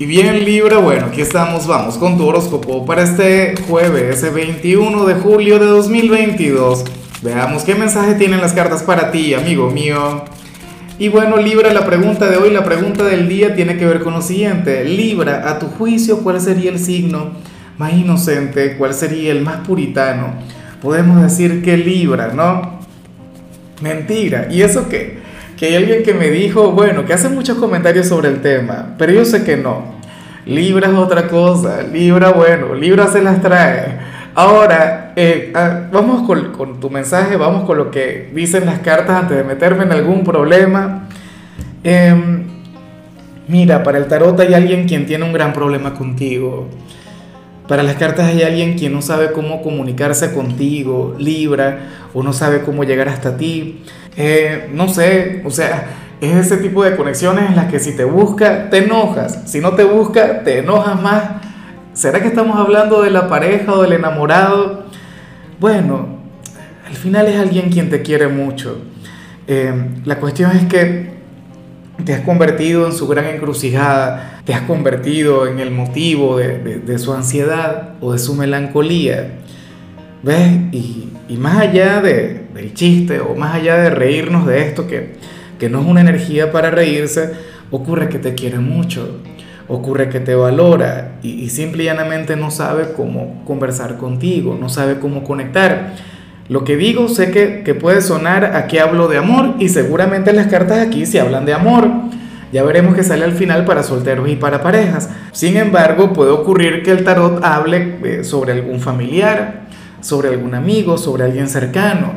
[0.00, 5.12] Y bien Libra, bueno, aquí estamos, vamos con tu horóscopo para este jueves 21 de
[5.12, 6.86] julio de 2022.
[7.20, 10.24] Veamos qué mensaje tienen las cartas para ti, amigo mío.
[10.98, 14.14] Y bueno, Libra, la pregunta de hoy, la pregunta del día tiene que ver con
[14.14, 14.86] lo siguiente.
[14.86, 17.32] Libra, a tu juicio, ¿cuál sería el signo
[17.76, 18.78] más inocente?
[18.78, 20.32] ¿Cuál sería el más puritano?
[20.80, 22.80] Podemos decir que Libra, ¿no?
[23.82, 24.48] Mentira.
[24.50, 25.20] ¿Y eso qué?
[25.60, 29.12] que hay alguien que me dijo, bueno, que hace muchos comentarios sobre el tema, pero
[29.12, 29.89] yo sé que no.
[30.46, 33.98] Libra es otra cosa, Libra, bueno, Libra se las trae.
[34.34, 39.22] Ahora, eh, ah, vamos con, con, tu mensaje, vamos con lo que dicen las cartas
[39.22, 41.08] antes de meterme en algún problema.
[41.82, 42.44] Em,
[43.48, 46.68] mira, para el tarot hay alguien quien tiene un gran problema contigo.
[47.66, 52.62] Para las cartas hay alguien quien no sabe cómo comunicarse contigo, Libra, o no sabe
[52.62, 53.82] cómo llegar hasta ti.
[54.16, 55.86] Eh, no sé, o sea,
[56.20, 59.42] es ese tipo de conexiones en las que si te busca, te enojas.
[59.46, 61.24] Si no te busca, te enojas más.
[61.94, 64.84] ¿Será que estamos hablando de la pareja o del enamorado?
[65.58, 66.20] Bueno,
[66.86, 68.78] al final es alguien quien te quiere mucho.
[69.46, 69.72] Eh,
[70.04, 71.10] la cuestión es que
[72.04, 77.12] te has convertido en su gran encrucijada, te has convertido en el motivo de, su
[77.12, 79.38] ansiedad o de su melancolía.
[80.22, 80.52] ¿Ves?
[80.72, 81.06] Y,
[81.38, 85.12] más allá de, del chiste o más allá de reírnos de esto, que,
[85.60, 87.30] que no es una energía para reírse,
[87.70, 89.20] ocurre que te quiere mucho,
[89.68, 94.68] ocurre que te valora y, y simple y llanamente no sabe cómo conversar contigo, no
[94.68, 95.92] sabe cómo conectar.
[96.50, 100.48] Lo que digo sé que, puede sonar a que hablo de amor y seguramente las
[100.48, 101.88] cartas aquí se hablan de amor.
[102.52, 105.10] Ya veremos qué sale al final para solteros y para parejas.
[105.30, 109.68] Sin embargo, puede ocurrir que el tarot hable eh, sobre algún familiar,
[110.00, 112.14] sobre algún amigo, sobre alguien cercano.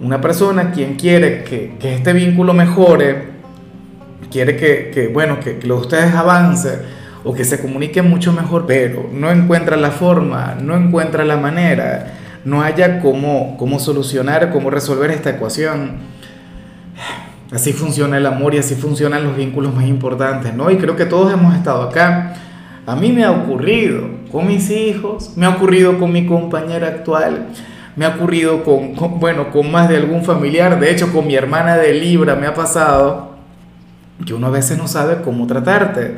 [0.00, 3.34] Una persona quien quiere que, este vínculo mejore,
[4.30, 6.78] quiere que, bueno, que, que lo de ustedes avance
[7.22, 12.14] o que se comunique mucho mejor, pero no encuentra la forma, no encuentra la manera
[12.44, 15.96] no haya cómo, cómo solucionar, cómo resolver esta ecuación.
[17.50, 20.70] Así funciona el amor y así funcionan los vínculos más importantes, ¿no?
[20.70, 22.34] Y creo que todos hemos estado acá.
[22.86, 27.48] A mí me ha ocurrido con mis hijos, me ha ocurrido con mi compañera actual,
[27.96, 31.76] me ha ocurrido con, bueno, con más de algún familiar, de hecho con mi hermana
[31.76, 33.34] de Libra me ha pasado
[34.26, 36.16] que uno a veces no sabe cómo tratarte.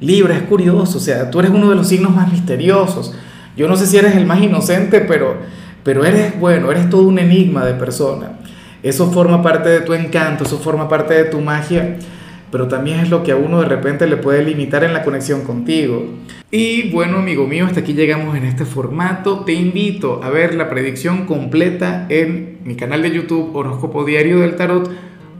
[0.00, 3.14] Libra es curioso, o sea, tú eres uno de los signos más misteriosos.
[3.56, 5.36] Yo no sé si eres el más inocente, pero,
[5.82, 8.38] pero eres bueno, eres todo un enigma de persona.
[8.82, 11.96] Eso forma parte de tu encanto, eso forma parte de tu magia,
[12.50, 15.42] pero también es lo que a uno de repente le puede limitar en la conexión
[15.42, 16.06] contigo.
[16.50, 19.44] Y bueno, amigo mío, hasta aquí llegamos en este formato.
[19.44, 24.56] Te invito a ver la predicción completa en mi canal de YouTube Horóscopo Diario del
[24.56, 24.90] Tarot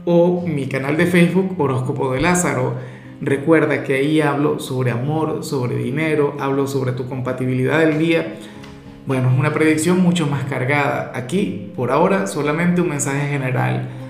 [0.05, 2.75] o mi canal de Facebook Horóscopo de Lázaro.
[3.21, 8.35] Recuerda que ahí hablo sobre amor, sobre dinero, hablo sobre tu compatibilidad del día.
[9.05, 11.11] Bueno, es una predicción mucho más cargada.
[11.15, 13.89] Aquí, por ahora, solamente un mensaje general.